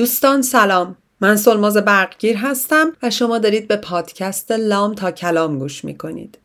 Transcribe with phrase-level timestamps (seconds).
[0.00, 0.96] دوستان سلام.
[1.20, 6.38] من سلماز برقگیر هستم و شما دارید به پادکست لام تا کلام گوش می‌کنید.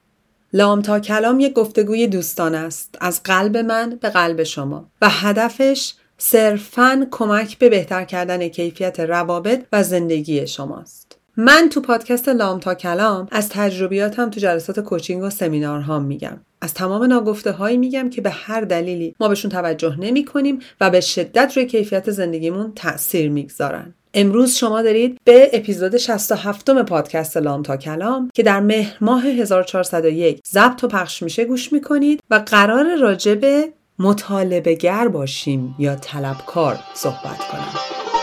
[0.54, 2.98] لام تا کلام یک گفتگوی دوستان است.
[3.02, 4.86] از قلب من به قلب شما.
[5.02, 11.05] و هدفش صرفا کمک به بهتر کردن کیفیت روابط و زندگی شماست.
[11.38, 16.38] من تو پادکست لام تا کلام از تجربیاتم تو جلسات کوچینگ و سمینارهام میگم.
[16.62, 20.90] از تمام ناگفته هایی میگم که به هر دلیلی ما بهشون توجه نمی کنیم و
[20.90, 23.94] به شدت روی کیفیت زندگیمون تاثیر می‌گذارن.
[24.14, 30.42] امروز شما دارید به اپیزود 67 پادکست لام تا کلام که در مهر ماه 1401
[30.48, 36.80] ضبط و پخش میشه گوش می‌کنید و قرار راجع به مطالبه گر باشیم یا طلبکار
[36.94, 38.15] صحبت کنم.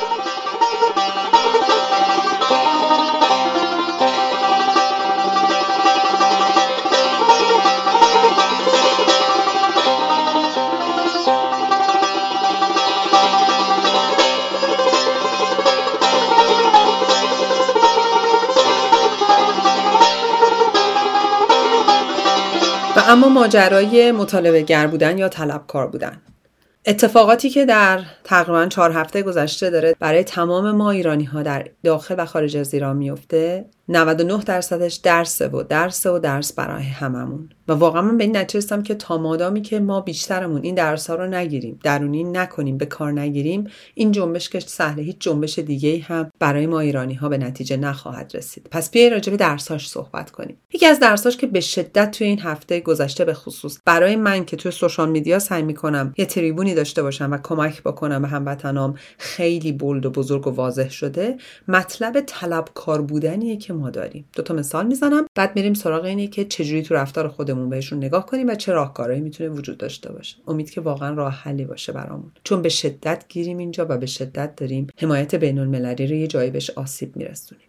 [23.12, 26.22] اما ماجرای مطالبه گر بودن یا طلبکار بودن.
[26.86, 32.14] اتفاقاتی که در تقریبا چهار هفته گذشته داره برای تمام ما ایرانی ها در داخل
[32.18, 37.48] و خارج از ایران میفته 99 درصدش درسه و درس و درس برای هممون.
[37.68, 41.16] و واقعا من به این نتیجه که تا مادامی که ما بیشترمون این درس ها
[41.16, 46.30] رو نگیریم درونی نکنیم به کار نگیریم این جنبش که سهله هیچ جنبش دیگه هم
[46.38, 48.68] برای ما ایرانی ها به نتیجه نخواهد رسید.
[48.70, 50.56] پس بیاین راجع به درساش صحبت کنیم.
[50.72, 54.56] یکی از درساش که به شدت توی این هفته گذشته به خصوص برای من که
[54.56, 59.72] توی سوشال میدیا سعی می‌کنم یه تریبونی داشته باشم و کمک بکنم به هموطنام خیلی
[59.72, 61.36] بولد و بزرگ و واضح شده
[61.68, 64.24] مطلب طلبکار بودنیه که ما داریم.
[64.32, 65.26] دو تا مثال می‌زنم.
[65.34, 69.20] بعد میریم سراغ اینه که چجوری تو رفتار خودمون بهشون نگاه کنیم و چه راهکارهایی
[69.20, 70.36] می‌تونه وجود داشته باشه.
[70.48, 72.32] امید که واقعا راه حلی باشه برامون.
[72.44, 76.50] چون به شدت گیریم اینجا و به شدت داریم حمایت بین المللی رو یه جایی
[76.50, 77.66] بهش آسیب میرسونیم.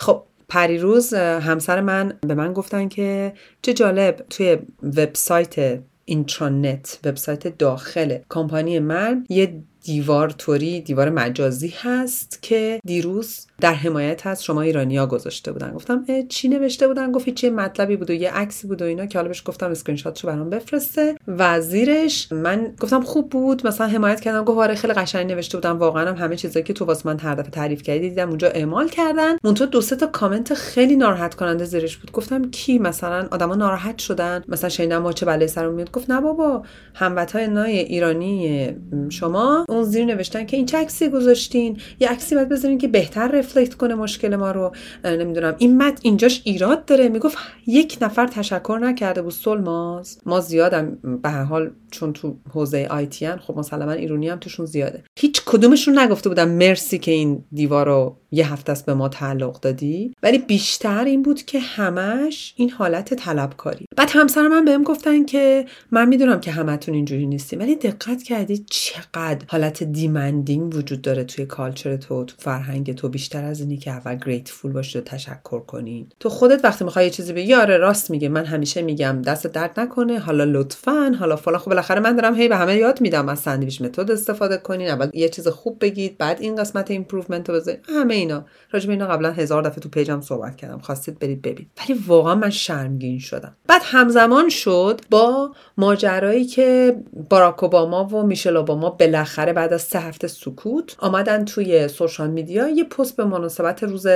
[0.00, 8.18] خب پریروز همسر من به من گفتن که چه جالب توی وبسایت اینترانت وبسایت داخل
[8.30, 15.06] کمپانی من یه دیوار توری دیوار مجازی هست که دیروز در حمایت از شما ایرانیا
[15.06, 15.72] گذاشته بودن.
[15.72, 19.06] گفتم چی نوشته بودن؟ گفت چه مطلبی بود و یه عکسی بود و اینا.
[19.06, 21.14] که حالا بهش گفتم اسکرین شاتشو برام بفرسته.
[21.28, 23.66] و زیرش من گفتم خوب بود.
[23.66, 24.44] مثلا حمایت کردم.
[24.44, 25.70] گفت آره خیلی قشنگ نوشته بودن.
[25.70, 28.88] واقعا هم همه چیزایی که تو واسه من هر دفعه تعریف کردی دیدم اونجا اعمال
[28.88, 29.36] کردن.
[29.44, 32.12] منتها دو سه تا کامنت خیلی ناراحت کننده زیرش بود.
[32.12, 34.44] گفتم کی؟ مثلا آدما ناراحت شدن.
[34.48, 35.90] مثلا شنیدم ما چه بلای سرمون میاد.
[35.90, 36.62] گفت نه بابا
[36.94, 38.68] هموطنای نای ایرانی
[39.10, 43.28] شما اون زیر نوشتن که این چه عکسی گذاشتین؟ یه عکسی باید بذارین که بهتر
[43.28, 44.72] رفلکت کنه مشکل ما رو.
[45.04, 45.54] نمی‌دونم.
[45.58, 47.08] این مت اینجاش ایراد داره.
[47.08, 49.32] می‌گفت یک نفر تشکر نکرده بود.
[49.32, 50.18] سلماز.
[50.26, 55.04] ما زیادم به هر حال چون تو حوزه آیتی خب مسلما ایرونی هم توشون زیاده.
[55.18, 59.60] هیچ کدومشون نگفته بودم مرسی که این دیوار رو یه هفته است به ما تعلق
[59.60, 60.14] دادی.
[60.22, 63.84] ولی بیشتر این بود که همش این حالت طلبکاری.
[63.96, 68.64] بعد همسر من بهم گفتن که من می‌دونم که همتون اینجوری نیستیم ولی دقت کردی
[68.70, 73.90] چقدر حالت demanding وجود داره توی culture تو تو فرهنگ تو بیشتر از اینی که
[73.90, 78.10] اول grateful باشی و تشکر کنین تو خودت وقتی می‌خوای یه چیزی بگی آره راست
[78.10, 82.34] میگه من همیشه میگم دست درد نکنه حالا لطفا حالا فلان خب بالاخره من دارم
[82.34, 86.18] هی به همه یاد میدم از sandwich method استفاده کنین اول یه چیز خوب بگید
[86.18, 87.80] بعد این قسمت improvement رو بذارید.
[87.88, 88.44] همه اینا.
[88.70, 90.78] راجع اینا قبلا هزار دفعه تو page م صحبت کردم.
[90.78, 91.70] خواستید برید ببینید.
[91.80, 93.56] ولی واقعا من شرمگین شدم.
[93.66, 96.96] بعد همزمان شد با ماجرایی که
[97.30, 102.68] باراک اوباما و میشل اوباما بالاخره بعد از سه هفته سکوت آمدن توی سوشال میدیا
[102.68, 104.06] یه پست به مناسبت روز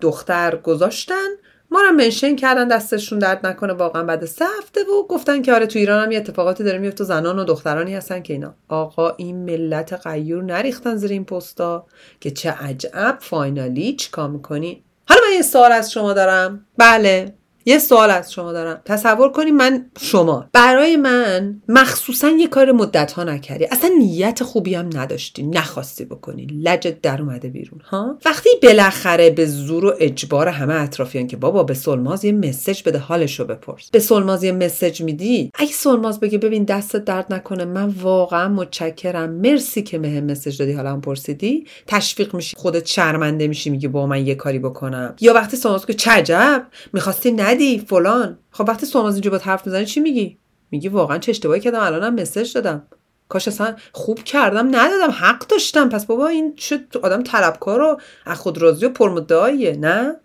[0.00, 1.28] دختر گذاشتن.
[1.70, 5.66] ما رو منشن کردن دستشون درد نکنه واقعا بعد سه هفته و گفتن که آره
[5.66, 8.54] تو ایران هم یه اتفاقاتی داره میفته زنان و دخترانی هستن که اینا.
[8.68, 11.86] آقا این ملت غیور نریختن زیر این پستا
[12.20, 13.18] که چه عجب.
[13.20, 16.66] فاینالی چیکار می‌کنی؟ حالا من یه سوال از شما دارم.
[16.78, 17.34] بله.
[17.66, 18.82] یه سوال از شما دارم.
[18.84, 20.46] تصور کنیم من شما.
[20.52, 23.64] برای من مخصوصا یه کار مدت ها نکردی.
[23.64, 25.42] اصلا نیت خوبی هم نداشتی.
[25.42, 26.46] نخواستی بکنی.
[26.46, 31.62] لجت در اومده بیرون ها؟ وقتی بالاخره به زور و اجبار همه اطرافیان که بابا
[31.62, 33.90] به سلماز یه مسج بده حالش رو بپرس.
[33.90, 39.30] به سلماز یه مسج میدی؟ اگه سلماز بگه ببین دست درد نکنه من واقعا متشکرم.
[39.30, 41.66] مرسی که مهم مسج دادی حالا هم پرسیدی.
[41.86, 45.14] تشویق میشی خودت شرمنده میشی میگی با من یه کاری بکنم.
[45.20, 48.38] یا وقتی سلماز که چجب می‌خواستی ندی فلان.
[48.50, 50.38] خب وقتی سوماز اینجا با حرف می‌زنی چی میگی؟
[50.70, 52.82] میگی واقعا چه اشتباهی کردم الانم مسج دادم.
[53.28, 55.88] کاش اصلا خوب کردم ندادم حق داشتم.
[55.88, 60.16] پس بابا این شد آدم طلبکار و از خود راضی و پرمدعاییه نه؟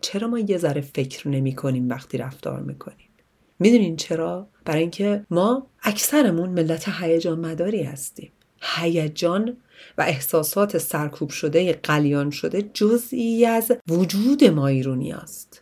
[0.00, 3.08] چرا ما یه ذره فکر نمی کنیم وقتی رفتار می‌کنیم؟
[3.58, 8.32] می‌دونین چرا؟ برای اینکه ما اکثرمون ملت هیجان مداری هستیم.
[8.62, 9.56] هیجان
[9.98, 15.61] و احساسات سرکوب شده قلیان شده جزئی از وجود ما ایرونی است.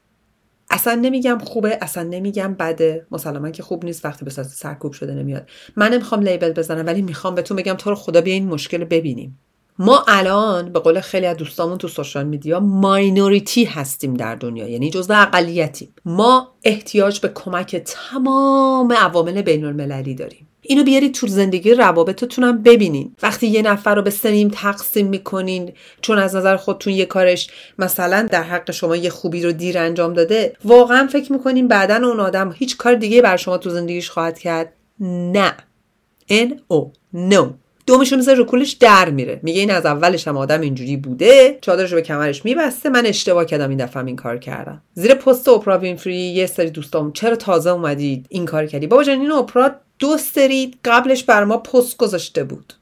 [0.71, 3.07] اصلا نمیگم خوبه اصلا نمیگم بده.
[3.11, 5.49] مسلما که خوب نیست وقتی به سرکوب شده نمیاد.
[5.77, 9.39] من نمی‌خوام لیبل بزنم ولی می‌خوام بهتون بگم تو رو خدا بیا این مشکل ببینیم.
[9.79, 14.91] ما الان به قول خیلی از دوستامون تو سوشال میدیا ماینوریتی هستیم در دنیا یعنی
[14.91, 15.95] جزء اقلیتیم.
[16.05, 20.47] ما احتیاج به کمک تمام عوامل بین المللی داریم.
[20.71, 23.15] اینو بیارید تو زندگی روابطتون ببینین.
[23.23, 28.29] وقتی یه نفر رو به سنیم تقسیم می‌کنین چون از نظر خودتون یه کارش مثلا
[28.31, 32.55] در حق شما یه خوبی رو دیر انجام داده واقعا فکر می‌کنین بعدا اون آدم
[32.57, 35.53] هیچ کار دیگه بر شما تو زندگیش خواهد کرد؟ نه.
[36.31, 36.87] N O.
[37.15, 37.45] No.
[37.87, 39.41] دومشو می‌ذاره رو کولش در میره.
[39.43, 42.89] میگه این از اولش هم آدم اینجوری بوده چادرشو به کمرش میبسته.
[42.89, 44.83] من اشتباه کردم این دفعه این کار کردم.
[44.95, 49.21] زیر پست اپرا وینفری یه سری دوستام چرا تازه اومدید این کار کردی؟ بابا جان
[49.21, 49.71] این اپرا
[50.01, 52.73] دو سری قبلش بر ما پست گذاشته بود.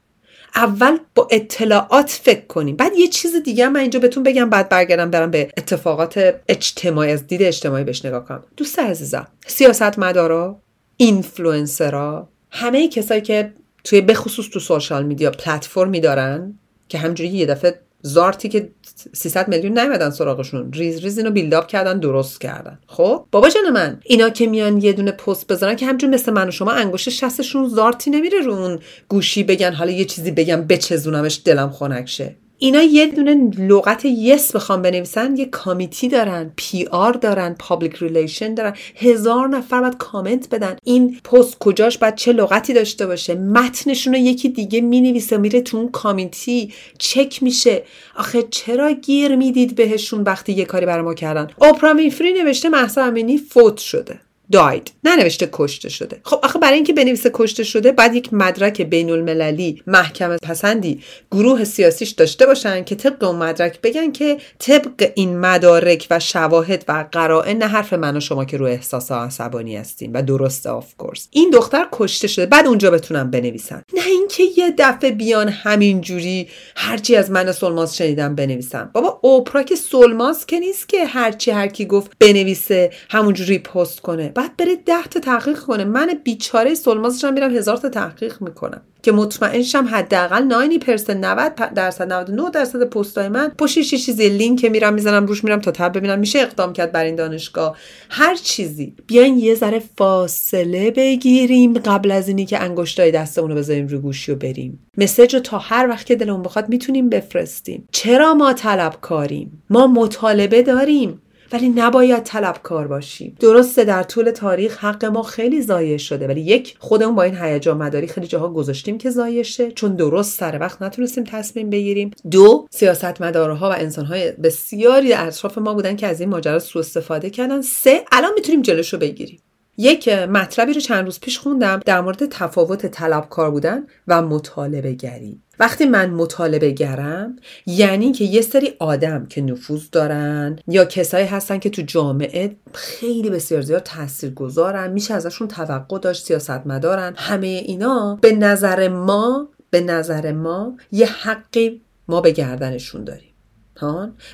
[0.55, 2.75] اول با اطلاعات فکر کنیم.
[2.75, 7.27] بعد یه چیز دیگه من اینجا بهتون بگم بعد برگردم برم به اتفاقات اجتماعی از
[7.27, 8.43] دید اجتماعی بهش نگاه کنم.
[8.57, 10.61] دوست عزیزم سیاست مدارا
[10.97, 17.79] اینفلوئنسرا همه کسایی که توی بخصوص تو social media پلتفرمی دارن که همجوری یه دفعه
[18.01, 18.69] زارتی که
[19.13, 20.71] 300 میلیون نیومدن سراغشون.
[20.73, 22.79] ریز ریز اینو build up کردن درست کردن.
[22.87, 26.47] خب؟ بابا جان من اینا که میان یه دونه پست بذارن که همجور مثل من
[26.47, 31.41] و شما انگشت شستشون زارتی نمیره رو اون گوشی بگن حالا یه چیزی بگم بچزونمش
[31.45, 32.35] دلم خنک شه.
[32.61, 38.73] اینا یه دونه لغت yes بخوام بنویسن یه committee دارن PR دارن public relation دارن.
[38.95, 40.75] هزار نفر باید کامنت بدن.
[40.83, 43.35] این پست کجاش باید چه لغتی داشته باشه.
[43.35, 46.73] متنشون رو یکی دیگه می‌نویسه میره تو اون committee.
[46.97, 47.83] چک میشه.
[48.15, 53.03] آخه چرا گیر می‌دید بهشون وقتی یه کاری برای ما کردن؟ اوپرا وینفری نوشته مهسا
[53.03, 54.19] امینی فوت شده.
[54.51, 54.91] died.
[55.03, 56.21] ننوشته کشته شده.
[56.23, 61.63] خب آخه برای اینکه بنویسه کشته شده بعد یک مدرک بین المللی محکمه پسندی گروه
[61.63, 67.05] سیاسیش داشته باشن که طبق اون مدرک بگن که طبق این مدارک و شواهد و
[67.11, 71.27] قرائن نه حرف من و شما که رو احساس عصبانی هستیم و درسته of course
[71.31, 72.45] این دختر کشته شده.
[72.45, 73.81] بعد اونجا بتونن بنویسن.
[73.93, 79.75] نه اینکه یه دفعه بیان همینجوری هرچی از من سلماز شنیدم بنویسن بابا اوپرا که
[79.75, 84.29] سلماز که نیست که هرچی هر کی گفت بنویسه همونجوری پست کنه.
[84.39, 85.83] بعد بره ده تا تحقیق کنه.
[85.83, 88.81] من بیچاره سلمازش هم میرم هزار تا تحقیق می‌کنم.
[89.03, 94.65] که مطمئن شم حداقل 90 percent 90 درصد 99 درصد پستای من پشتش چیزی لینک
[94.65, 97.77] میرم می‌زنم روش میرم تا تب ببینم میشه اقدام کرد بر این دانشگاه.
[98.09, 98.95] هر چیزی.
[99.07, 104.31] بیاین یه ذره فاصله بگیریم قبل از اینی که انگشتای دستمون رو بذاریم رو گوشی
[104.31, 104.79] و بریم.
[104.97, 107.87] مسج رو تا هر وقت که دلمون بخواد می‌تونیم بفرستیم.
[107.91, 111.21] چرا ما طلبکاریم؟ ما مطالبه داریم.
[111.51, 113.35] ولی نباید طلبکار باشیم.
[113.39, 117.77] درسته در طول تاریخ حق ما خیلی ضایع شده ولی یک خودمون با این هیجان
[117.77, 122.11] مداری خیلی جاها گذاشتیم که ضایع شه چون درست سر وقت نتونستیم تصمیم بگیریم.
[122.31, 127.29] دو سیاست مدارها و انسانهای بسیاری اطراف ما بودن که از این ماجرا سوء استفاده
[127.29, 127.61] کردن.
[127.61, 129.39] سه الان می‌تونیم جلوشو بگیریم.
[129.81, 135.41] یک مطلبی رو چند روز پیش خوندم در مورد تفاوت طلبکار بودن و مطالبه گری
[135.59, 137.35] وقتی من مطالبه گرم
[137.65, 143.29] یعنی که یه سری آدم که نفوذ دارن یا کسایی هستن که تو جامعه خیلی
[143.29, 149.49] بسیار زیاد تاثیر گذارن میشه ازشون توقع داشت سیاست مدارن همه اینا به نظر ما
[149.69, 153.29] به نظر ما یه حقی ما به گردنشون داریم.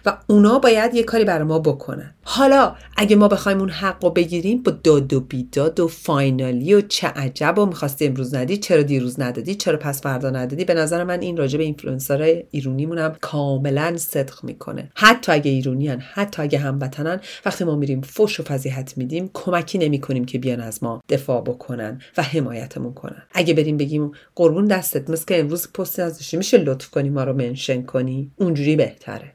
[0.06, 2.14] و اونا باید یه کاری برای ما بکنن.
[2.27, 6.82] حالا اگه ما بخوایم اون حق رو بگیریم با داد و بیداد و finally و
[6.82, 11.03] چه عجب و می‌خواستی امروز ندی چرا دیروز ندادی؟ چرا پس فردا ندادی؟ به نظر
[11.03, 14.91] من این راجع به اینفلوئنسرهای ایرونیمون هم کاملا صدق می‌کنه.
[14.96, 20.25] حتی اگه ایرونیان حتی اگه هموطنن وقتی ما میریم فوش و فضیحت میدیم کمکی نمی‌کنیم
[20.25, 23.24] که بیان از ما دفاع بکنن و حمایتمون کنن.
[23.34, 27.34] اگه بریم بگیم قربون دستت مثل که امروز پست ازش میشه لطف کنی ما رو
[27.34, 29.35] منشن کنی اونجوری بهتره.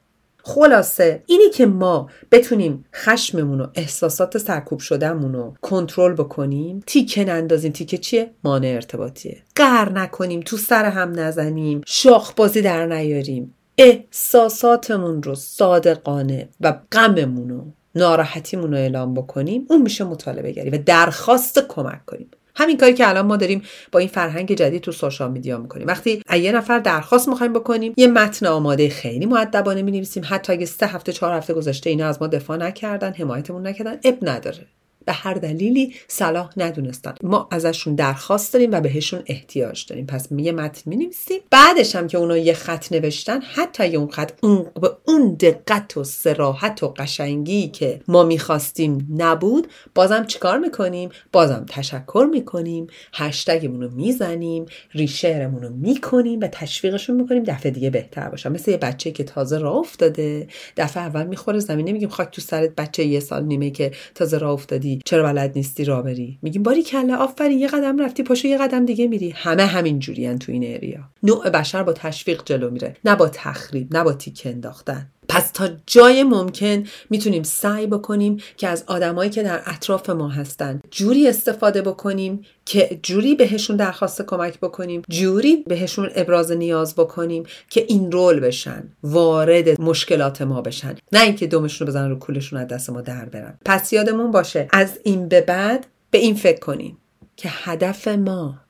[0.54, 7.72] خلاصه اینی که ما بتونیم خشممون و احساسات سرکوب شدهمون رو کنترل بکنیم تیکه نندازیم.
[7.72, 9.42] تیکه چیه؟ مانع ارتباطیه.
[9.56, 13.54] قر نکنیم تو سر هم نزنیم شاخ بازی در نیاریم.
[13.78, 17.64] احساساتمون رو صادقانه و غممون رو
[17.94, 19.66] ناراحتیمون رو اعلام بکنیم.
[19.70, 22.30] اون میشه مطالبه گری و درخواست کمک کنیم.
[22.60, 23.62] همین کاری که الان ما داریم
[23.92, 25.86] با این فرهنگ جدید تو سوشال میدیا می‌کنیم.
[25.86, 30.86] وقتی یه نفر درخواست می‌خوایم بکنیم یه متن آماده خیلی مؤدبانه نویسیم حتی اگه سه
[30.86, 34.66] هفته چهار هفته گذشته اینا از ما دفاع نکردن حمایتمون نکردن اب نداره.
[35.04, 37.14] به هر دلیلی صلاح ندونستن.
[37.22, 40.06] ما ازشون درخواست داریم و بهشون احتیاج داریم.
[40.06, 41.10] پس یه متن می
[41.50, 46.04] بعدش هم که اونا یه خط نوشتن حتی اون خط اون به اون دقت و
[46.04, 52.86] سراحت و قشنگی که ما می‌خواستیم نبود بازم چیکار می‌کنیم؟ بازم تشکر می‌کنیم.
[53.14, 54.66] هشتگمون رو می‌زنیم.
[54.92, 59.58] ریشهرمون رو می‌کنیم و تشویقشون می‌کنیم دفعه دیگه بهتر باشن مثل یه بچه که تازه
[59.58, 63.92] راه افتاده دفعه اول می‌خوره زمین میگیم خاک تو سرت بچه یه سال نیمه که
[64.14, 68.22] تازه راه افتادی چرا بلد نیستی راه بری؟ میگیم باری کله آفرین یه قدم رفتی
[68.22, 69.30] پاشو یه قدم دیگه میری.
[69.30, 73.96] همه همین جورین تو این اریا نوع بشر با تشویق جلو میره نه با تخریب
[73.96, 75.06] نه با تیک انداختن.
[75.30, 80.80] پس تا جای ممکن می‌تونیم سعی بکنیم که از آدمایی که در اطراف ما هستن
[80.90, 87.84] جوری استفاده بکنیم که جوری بهشون درخواست کمک بکنیم جوری بهشون ابراز نیاز بکنیم که
[87.88, 90.96] involve بشن وارد مشکلات ما بشن.
[91.12, 93.58] نه اینکه دمشون رو بزنن رو کولشون از دست ما در برن.
[93.64, 96.96] پس یادمون باشه از این به بعد به این فکر کنیم
[97.36, 98.60] که هدف ما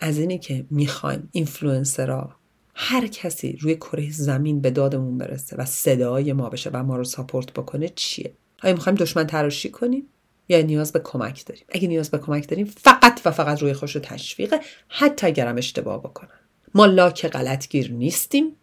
[0.00, 2.41] از اینی که می‌خوایم اینفلوئنسرها
[2.74, 7.04] هر کسی روی کره زمین به دادمون برسه و صدای ما بشه و ما رو
[7.04, 10.06] support بکنه چیه؟ آیا می‌خوایم دشمن تراشی کنیم
[10.48, 13.92] یا نیاز به کمک داریم؟ اگه نیاز به کمک داریم فقط و فقط روی خوش
[14.02, 16.38] تشویقه حتی اگرم اشتباه بکنن.
[16.74, 18.56] ما لاک غلطگیر نیستیم.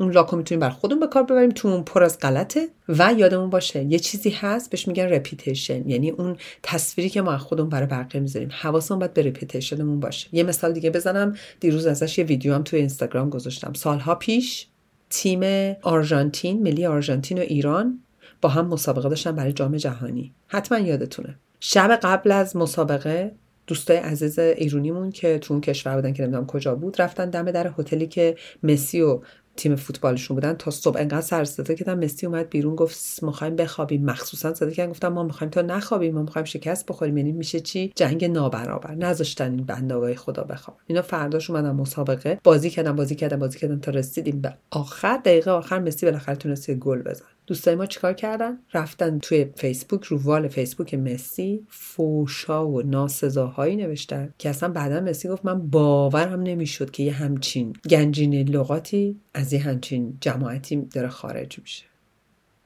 [0.00, 1.50] اون لاکو می‌تونیم برا خودمون به کار ببریم.
[1.50, 6.10] تو اون پر از غلطه و یادمون باشه یه چیزی هست بهش میگن reputation یعنی
[6.10, 8.48] اون تصویری که ما از خودمون برای بقیه می‌ذاریم.
[8.52, 10.28] حواسمون باید به reputation مون باشه.
[10.32, 11.36] یه مثال دیگه بزنم.
[11.60, 13.72] دیروز ازش یه ویدیو هم تو اینستاگرام گذاشتم.
[13.72, 14.66] سالها پیش
[15.10, 15.42] تیم
[15.82, 18.00] آرژانتین ملی آرژانتین و ایران
[18.40, 20.32] با هم مسابقه داشتن برای جام جهانی.
[20.46, 21.38] حتما یادتونه.
[21.60, 23.32] شب قبل از مسابقه
[23.66, 27.72] دوستای عزیز ایرونیمون که تو اون کشور بودن که نمی‌دونم کجا بود رفتن دم در
[27.78, 29.20] هتلی که مسی و
[29.56, 34.04] تیم فوتبالشون بودن تا صبح انقدر سر صدا کردن مسی اومد بیرون گفت می‌خوایم بخوابیم.
[34.04, 37.16] مخصوصا صدا کردن گفتم ما می‌خوایم تا نخوابیم ما می‌خوایم شکست بخوریم.
[37.16, 38.94] یعنی میشه چی؟ جنگ نابرابر.
[38.94, 42.40] نذاشتن این بندگاه خدا بخواب اینا فرداش اومدن مسابقه.
[42.44, 46.70] بازی کردن بازی کردن بازی کردن تا رسیدیم به آخر دقیقه آخر مسی بالاخره تونست
[46.70, 52.82] گل بزن دوستای ما چیکار کردن؟ رفتن توی فیسبوک رو وال فیسبوک مسی فوشا و
[52.82, 59.20] ناسزاهایی نوشتن که اصلا بعدا مسی گفت من باورم نمی‌شد که یه همچین گنجینه لغاتی
[59.34, 61.84] از یه همچین جماعتی داره خارج میشه.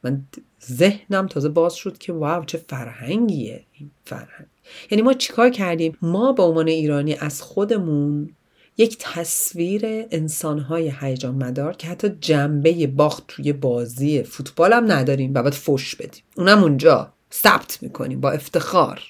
[0.04, 0.25] من
[0.64, 4.47] ذهنم تازه باز شد که واو چه فرهنگیه این فرهنگ.
[4.90, 8.30] یعنی ما چیکار کردیم؟ ما به عنوان ایرانی از خودمون
[8.78, 15.42] یک تصویر انسانهای هیجان مدار که حتی جنبه باخت توی بازی فوتبال هم نداریم و
[15.42, 16.23] باید فش بدیم.
[16.37, 17.12] اونم اونجا.
[17.32, 19.00] ثبت می‌کنیم با افتخار.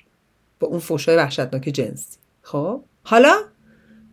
[0.60, 2.16] با اون فوشای وحشتناک جنسی.
[2.42, 3.36] خب؟ حالا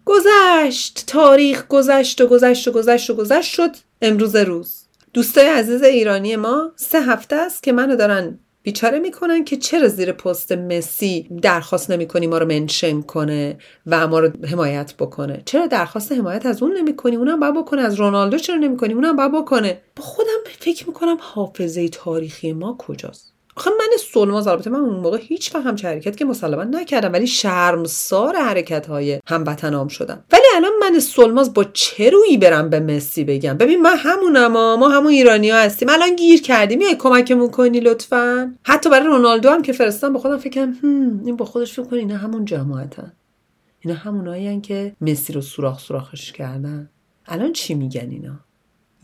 [0.06, 1.04] گذشت.
[1.08, 3.72] تاریخ گذشت و گذشت و گذشت و گذشت شد.
[4.02, 4.86] امروز روز.
[5.14, 10.12] دوستای عزیز ایرانی ما سه هفته است که منو دارن بیچاره می‌کنن که چرا زیر
[10.12, 13.58] پست مسی درخواست نمی‌کنی ما رو منشن کنه
[13.88, 17.82] و ما رو حمایت بکنه؟ چرا درخواست حمایت از اون نمی‌کنی؟ اونم باید بکنه.
[17.82, 19.82] از رونالدو چرا نمی‌کنی؟ اونم باید بکنه.
[19.96, 25.18] با خودم فکر می‌کنم حافظه تاریخی ما کجاست؟ آخه من سلماز البته من اون موقع
[25.22, 30.24] هیچ وقت همچه حرکت که مسلما نکردم ولی شرمسار حرکت های هموطنام شدم.
[30.32, 34.90] ولی الان من سلماز با چه رویی برم به مسی بگم؟ ببین من همونم ما
[34.90, 35.90] همون ایرانی ها هستیم.
[35.90, 38.56] الان گیر کردیم یه کمکمون کنی لطفا.
[38.64, 40.78] حتی برای رونالدو هم که فرستم با خودم فکرم
[41.26, 43.14] این با خودش فکر کنی اینا همون جماعتن.
[43.80, 46.90] اینا همونایی که مسی رو سوراخ سوراخش کردن.
[47.26, 48.45] الان چی میگن اینا؟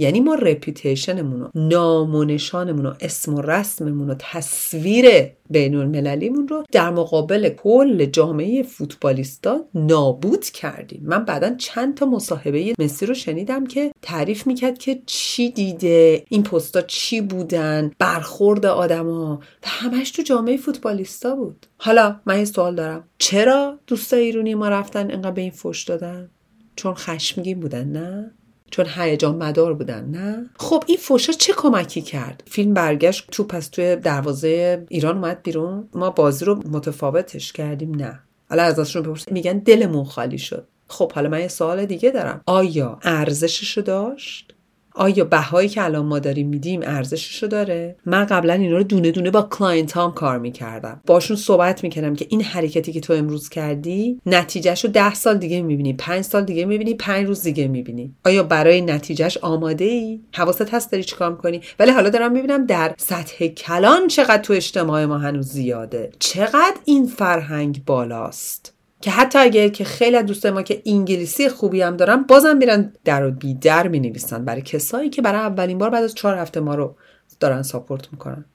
[0.01, 5.05] یعنی ما رپیتیشنمون و نام و نشانمون و اسم و رسممون و تصویر
[5.49, 11.01] بین المللیمون رو در مقابل کل جامعه فوتبالیستا نابود کردیم.
[11.05, 16.43] من بعدا چند تا مصاحبه مسی رو شنیدم که تعریف می‌کرد که چی دیده این
[16.43, 21.65] پستا چی بودن برخورد آدما و همش تو جامعه فوتبالیستا بود.
[21.77, 23.03] حالا من یه سوال دارم.
[23.17, 26.29] چرا دوستای ایرونی ما رفتن انقدر به این فش دادن؟
[26.75, 28.31] چون خشمگین بودن نه؟
[28.71, 33.67] چون هیجان مدار بودن نه؟ خب این فوشا چه کمکی کرد؟ فیلم برگشت توپ از
[33.67, 35.89] توی دروازه ایران اومد بیرون.
[35.93, 38.19] ما بازی رو متفاوتش کردیم نه.
[38.49, 40.67] حالا ازشون بپرس میگن دلمون خالی شد.
[40.87, 42.41] خب حالا من یه سوال دیگه دارم.
[42.45, 44.50] آیا ارزشش داشت؟
[44.95, 49.31] آیا بهایی که الان ما داریم میدیم ارزششو داره؟ من قبلا اینا رو دونه دونه
[49.31, 51.01] با client هام کار می‌کردم.
[51.05, 55.93] باشون صحبت می‌کردم که این حرکتی که تو امروز کردی نتیجهشو ده سال دیگه می‌بینی
[55.93, 58.15] پنج سال دیگه می‌بینی پنج روز دیگه می‌بینی.
[58.25, 62.95] آیا برای نتیجهش آماده ای حواست هست داری چیکار می‌کنی؟ ولی حالا دارم می‌بینم در
[62.97, 66.09] سطح کلان چقدر تو اجتماع ما هنوز زیاده.
[66.19, 71.81] چقدر این فرهنگ بالاست؟ که حتی اگه که خیلی از دوستای ما که انگلیسی خوبی
[71.81, 75.89] هم دارن بازم میرن در و بیدر می نویسن برای کسایی که برای اولین بار
[75.89, 76.95] بعد از چهار هفته ما رو
[77.39, 78.45] دارن ساپورت می‌کنن.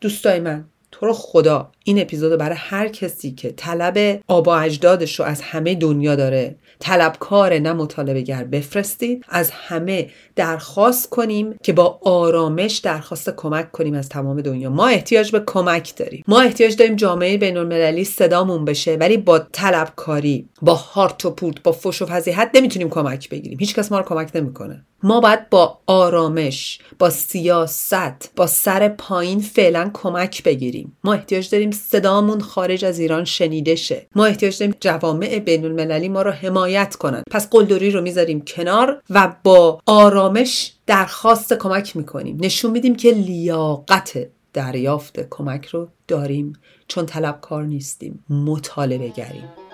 [0.00, 0.64] دوستای من
[1.00, 5.74] تو رو خدا این اپیزود برای هر کسی که طلب آبا اجدادش رو از همه
[5.74, 13.30] دنیا داره طلبکار نه مطالبه گر بفرستید از همه درخواست کنیم که با آرامش درخواست
[13.30, 14.70] کمک کنیم از تمام دنیا.
[14.70, 16.24] ما احتیاج به کمک داریم.
[16.28, 21.62] ما احتیاج داریم جامعه بین المللی صدامون بشه ولی با طلبکاری با هارت و پورت
[21.62, 23.58] با فش و فضیحت نمی‌تونیم کمک بگیریم.
[23.58, 24.84] هیچ کس ما رو کمک نمی‌کنه.
[25.02, 30.96] ما باید با آرامش با سیاست با سر پایین فعلا کمک بگیریم.
[31.04, 34.06] ما احتیاج داریم صدامون خارج از ایران شنیده شه.
[34.14, 37.22] ما احتیاج داریم جوامع بین المللی ما رو حمایت کنن.
[37.30, 42.38] پس قلدری رو می‌ذاریم کنار و با آرامش درخواست کمک می‌کنیم.
[42.40, 44.18] نشون میدیم که لیاقت
[44.52, 46.52] دریافت کمک رو داریم.
[46.88, 48.24] چون طلبکار نیستیم.
[48.30, 49.65] مطالبه گریم.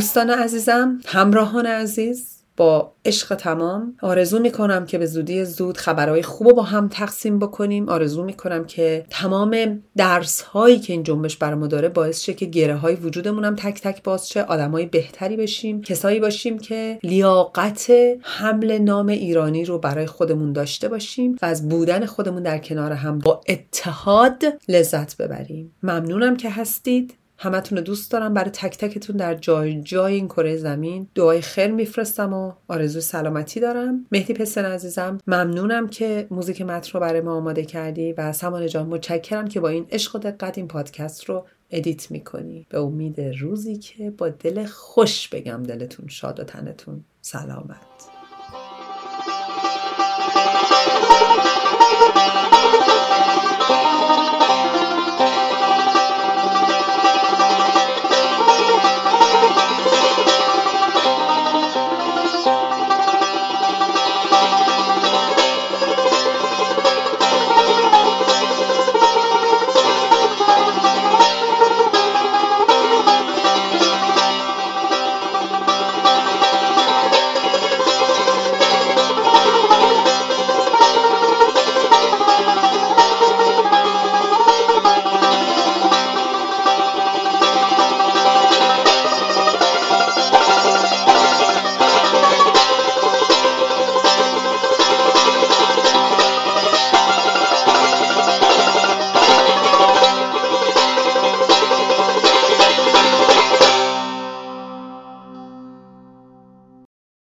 [0.00, 6.52] دوستان عزیزم همراهان عزیز با عشق تمام آرزو می‌کنم که به زودی زود خبرهای خوب
[6.52, 7.88] با هم تقسیم بکنیم.
[7.88, 12.46] آرزو می‌کنم که تمام درس هایی که این جنبش بر ما داره باعث شه که
[12.46, 17.92] گره های وجودمون هم تک تک باز شه آدمای بهتری بشیم کسایی باشیم که لیاقت
[18.22, 23.18] حمل نام ایرانی رو برای خودمون داشته باشیم و از بودن خودمون در کنار هم
[23.18, 25.74] با اتحاد لذت ببریم.
[25.82, 27.19] ممنونم که هستید.
[27.42, 28.34] همتون رو دوست دارم.
[28.34, 33.60] برای تک تکتون در جای جای این کره زمین دعای خیر میفرستم و آرزوی سلامتی
[33.60, 34.06] دارم.
[34.12, 38.86] مهدی پسن عزیزم ممنونم که موزیک مت رو برای ما آماده کردی و سمانه جان
[38.86, 42.66] متشکرم که با این عشق و دقت این پادکست رو ادیت می‌کنی.
[42.70, 47.04] به امید روزی که با دل خوش بگم دلتون شاد و تنتون.
[47.20, 47.76] سلامت.